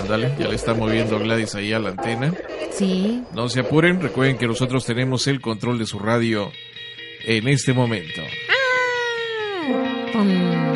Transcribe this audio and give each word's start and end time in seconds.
Ándale, 0.00 0.32
ya 0.38 0.48
le 0.48 0.54
está 0.54 0.74
moviendo 0.74 1.18
Gladys 1.18 1.54
ahí 1.54 1.72
a 1.72 1.78
la 1.78 1.90
antena. 1.90 2.32
Sí. 2.72 3.22
No 3.34 3.48
se 3.48 3.60
apuren, 3.60 4.00
recuerden 4.00 4.36
que 4.36 4.46
nosotros 4.46 4.84
tenemos 4.84 5.26
el 5.26 5.40
control 5.40 5.78
de 5.78 5.86
su 5.86 5.98
radio 5.98 6.50
en 7.24 7.48
este 7.48 7.72
momento. 7.72 8.22
¡Ah! 8.48 10.12
Pum, 10.12 10.26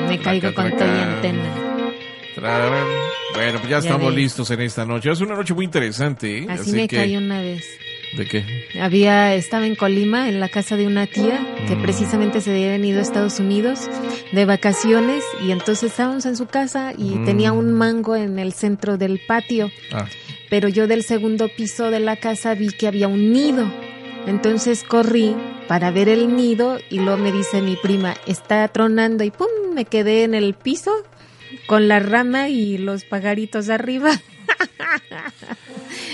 me 0.09 0.19
caigo 0.21 0.55
con 0.55 0.71
toda 0.73 0.87
la 0.87 1.15
antena. 1.15 1.69
Bueno, 3.35 3.59
pues 3.59 3.69
ya, 3.69 3.79
estamos 3.79 4.15
listos 4.15 4.51
en 4.51 4.61
esta 4.61 4.85
noche. 4.85 5.11
Es 5.11 5.21
una 5.21 5.35
noche 5.35 5.55
muy 5.55 5.65
interesante. 5.65 6.39
¿eh? 6.39 6.47
Así, 6.49 6.73
me 6.73 6.89
caí 6.89 7.17
una 7.17 7.41
vez. 7.41 7.65
¿De 8.17 8.27
qué? 8.27 8.45
Había, 8.81 9.35
estaba 9.35 9.67
en 9.67 9.75
Colima, 9.75 10.29
en 10.29 10.41
la 10.41 10.49
casa 10.49 10.77
de 10.77 10.87
una 10.87 11.07
tía, 11.07 11.47
que 11.67 11.77
mm. 11.77 11.83
precisamente 11.83 12.41
se 12.41 12.51
había 12.51 12.71
venido 12.71 12.99
a 12.99 13.03
Estados 13.03 13.39
Unidos 13.39 13.89
de 14.33 14.45
vacaciones, 14.45 15.25
y 15.45 15.53
entonces 15.53 15.91
estábamos 15.91 16.27
en 16.27 16.37
su 16.37 16.47
casa 16.47 16.93
y 16.97 17.17
mm. 17.17 17.25
tenía 17.25 17.53
un 17.53 17.73
mango 17.73 18.17
en 18.17 18.39
el 18.39 18.53
centro 18.53 18.97
del 18.97 19.21
patio. 19.27 19.71
Ah. 19.93 20.07
Pero 20.51 20.69
yo 20.69 20.87
del 20.87 21.03
segundo 21.03 21.49
piso 21.49 21.91
de 21.91 22.01
la 22.01 22.17
casa 22.17 22.55
vi 22.55 22.69
que 22.69 22.87
había 22.87 23.09
un 23.09 23.33
nido. 23.33 23.71
Entonces 24.27 24.85
corrí 24.85 25.35
para 25.69 25.91
ver 25.91 26.09
el 26.09 26.35
nido 26.35 26.79
y 26.91 26.99
luego 26.99 27.19
me 27.19 27.33
dice 27.33 27.63
mi 27.63 27.77
prima, 27.77 28.15
está 28.27 28.67
tronando 28.69 29.25
y 29.25 29.31
pum, 29.31 29.47
me 29.75 29.85
quedé 29.85 30.25
en 30.25 30.35
el 30.35 30.55
piso 30.55 30.93
con 31.67 31.89
la 31.89 31.99
rama 31.99 32.49
y 32.49 32.79
los 32.79 33.05
pajaritos 33.05 33.69
arriba. 33.69 34.11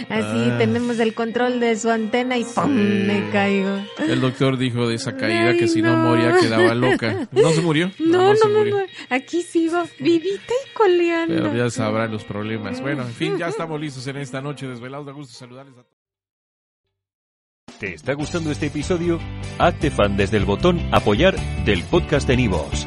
Así 0.08 0.50
ah. 0.50 0.56
tenemos 0.58 0.98
el 0.98 1.14
control 1.14 1.60
de 1.60 1.76
su 1.76 1.90
antena 1.90 2.36
y 2.36 2.44
¡pum! 2.44 2.70
me 2.70 3.30
caigo. 3.30 3.78
El 3.98 4.20
doctor 4.20 4.58
dijo 4.58 4.86
de 4.88 4.96
esa 4.96 5.16
caída 5.16 5.56
que 5.56 5.68
si 5.68 5.82
no 5.82 5.96
moría 5.96 6.36
quedaba 6.38 6.74
loca. 6.74 7.28
¿No 7.32 7.50
se 7.50 7.60
murió? 7.60 7.90
No, 8.14 8.32
no, 8.34 8.48
no, 8.48 8.64
no, 8.64 8.76
aquí 9.10 9.42
sigo 9.42 9.82
vivita 9.98 10.52
y 10.64 10.74
coleando. 10.74 11.34
Pero 11.34 11.54
ya 11.54 11.70
sabrán 11.70 12.12
los 12.12 12.22
problemas. 12.22 12.80
Bueno, 12.80 13.02
en 13.02 13.12
fin, 13.12 13.38
ya 13.38 13.48
estamos 13.48 13.80
listos 13.80 14.06
en 14.06 14.18
esta 14.18 14.40
noche 14.40 14.68
desvelados. 14.68 15.06
De 15.06 15.12
gusto 15.12 15.34
saludarles 15.34 15.74
a 15.78 15.82
todos. 15.82 16.04
¿Te 17.80 17.94
está 17.94 18.14
gustando 18.14 18.50
este 18.50 18.66
episodio? 18.66 19.18
Hazte 19.58 19.90
fan 19.90 20.16
desde 20.16 20.36
el 20.36 20.44
botón 20.44 20.80
apoyar 20.92 21.36
del 21.64 21.82
podcast 21.84 22.28
de 22.28 22.36
Nivos. 22.36 22.86